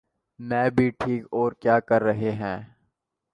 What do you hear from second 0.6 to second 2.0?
بھی ٹھیک۔ اور کیا